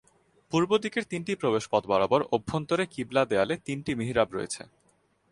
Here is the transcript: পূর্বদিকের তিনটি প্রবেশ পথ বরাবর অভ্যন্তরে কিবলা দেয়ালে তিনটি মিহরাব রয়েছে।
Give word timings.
পূর্বদিকের 0.51 1.03
তিনটি 1.03 1.33
প্রবেশ 1.35 1.63
পথ 1.71 1.83
বরাবর 1.87 2.21
অভ্যন্তরে 2.31 2.85
কিবলা 2.93 3.23
দেয়ালে 3.25 3.55
তিনটি 3.65 3.91
মিহরাব 3.95 4.29
রয়েছে। 4.33 4.61